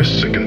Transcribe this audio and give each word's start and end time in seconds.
twists 0.00 0.24
again. 0.24 0.39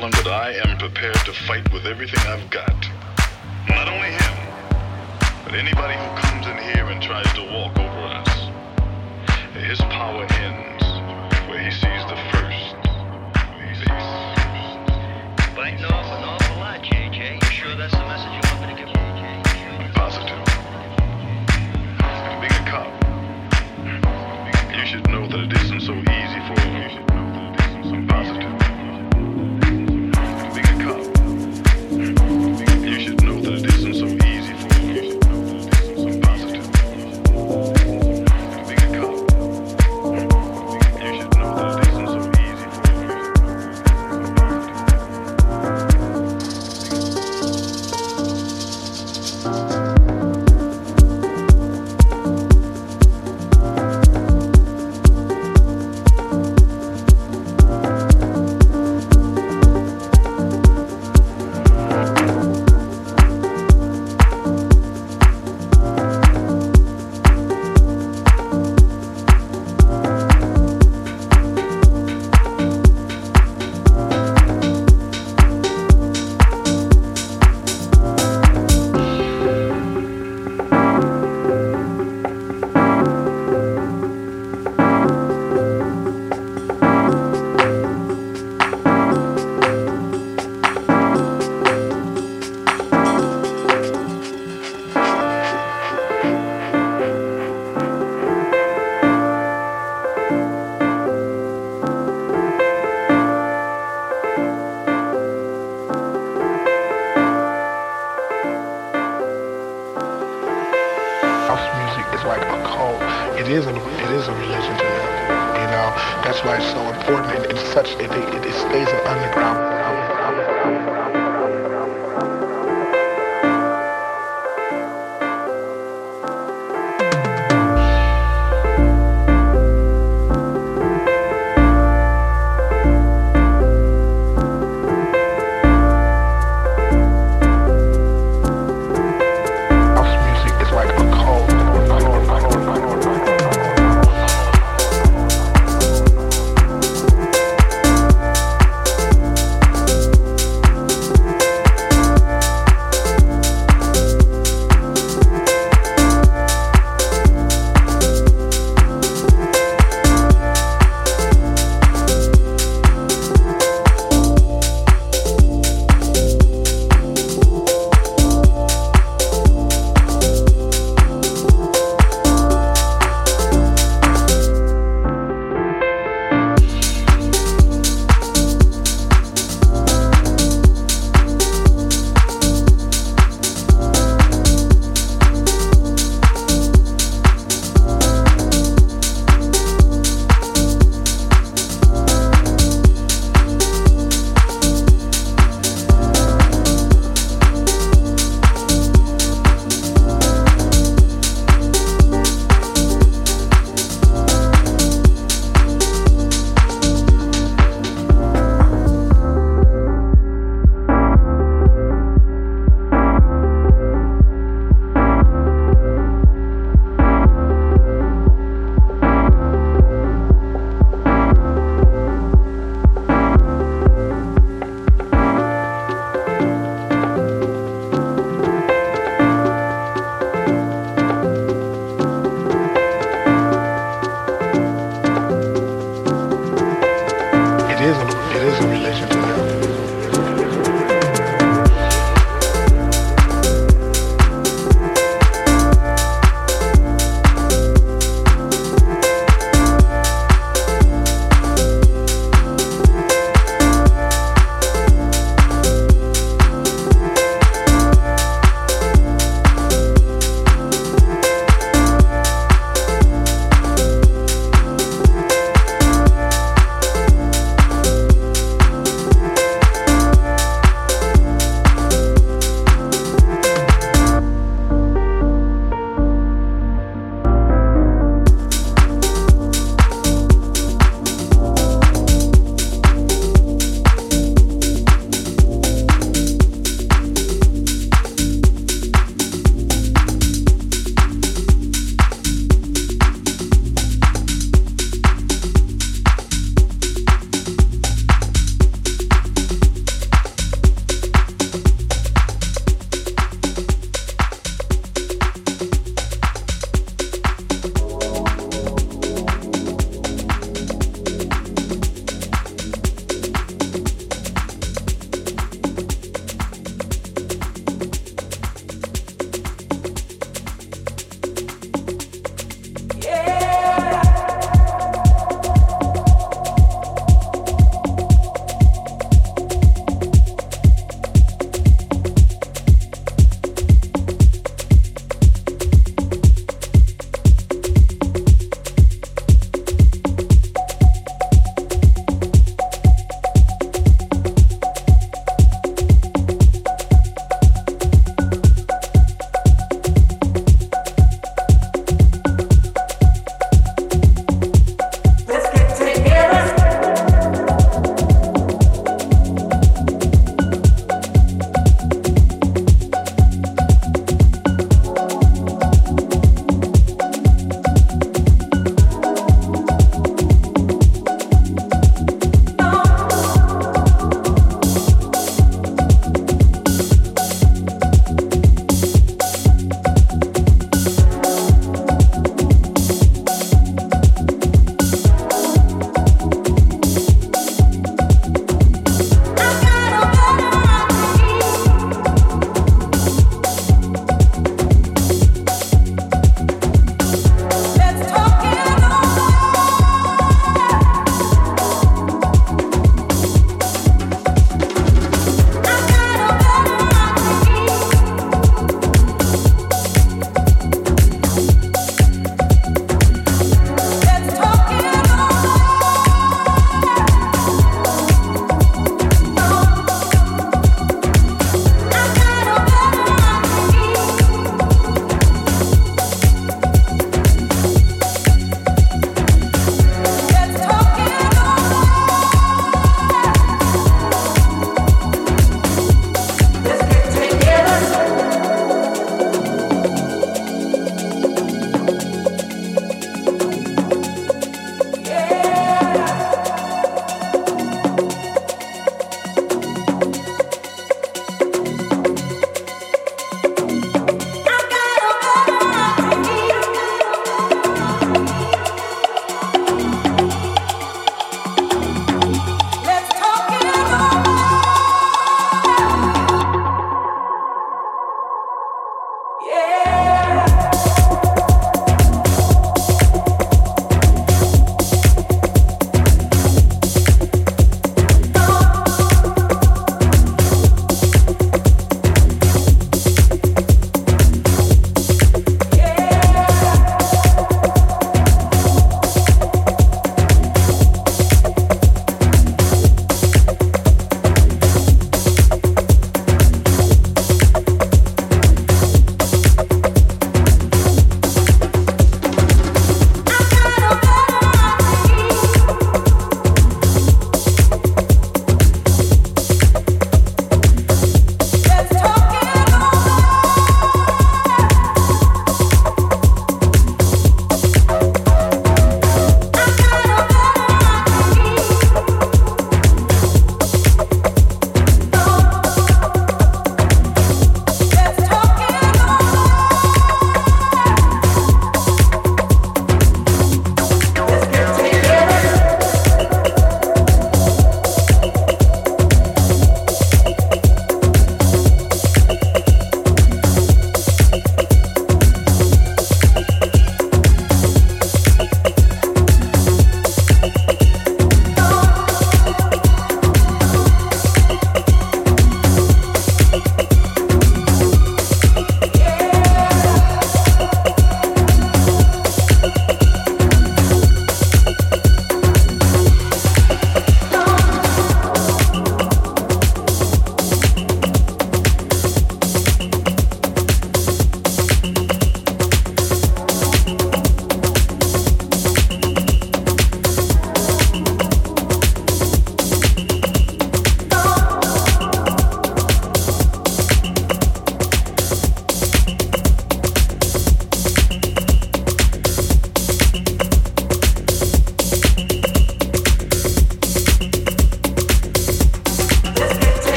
tell 0.00 0.08
him 0.08 0.24
that 0.24 0.32
I 0.32 0.52
am 0.64 0.78
prepared 0.78 1.20
to 1.26 1.32
fight 1.32 1.70
with 1.72 1.84
everything 1.84 2.20
I've 2.20 2.48
got. 2.48 2.88
Not 3.68 3.86
only 3.88 4.08
him, 4.08 4.34
but 5.44 5.54
anybody 5.54 5.92
who 5.92 6.08
comes 6.16 6.46
in 6.46 6.56
here 6.72 6.86
and 6.86 7.02
tries 7.02 7.30
to 7.34 7.42
walk 7.42 7.76
over 7.76 8.06
us. 8.08 8.48
His 9.52 9.78
power 9.92 10.24
ends 10.24 10.84
where 11.48 11.60
he 11.60 11.70
sees 11.70 12.02
the 12.08 12.16
first. 12.32 12.76
Sees. 13.76 14.16
Biting 15.54 15.84
off 15.84 16.08
an 16.16 16.24
awful 16.24 16.56
lot, 16.56 16.80
JJ. 16.80 17.42
You 17.42 17.50
sure 17.50 17.76
that's 17.76 17.92
the 17.92 18.00
message 18.08 18.32
you 18.32 18.40
want 18.48 18.60
me 18.64 18.66
to 18.72 18.76
give? 18.80 18.88
Positive. 19.94 20.40
Being 22.40 22.56
a 22.56 22.64
cop, 22.70 22.88
you 24.74 24.86
should 24.86 25.06
know 25.10 25.26
that 25.26 25.40
it 25.40 25.52
isn't 25.60 25.80
so 25.80 25.92
easy 25.92 26.40
for 26.48 26.56
you. 26.68 27.09